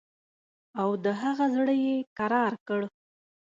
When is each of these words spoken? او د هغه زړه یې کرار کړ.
او 0.81 0.89
د 1.03 1.05
هغه 1.21 1.45
زړه 1.55 1.73
یې 1.85 1.95
کرار 2.17 2.53
کړ. 2.67 2.81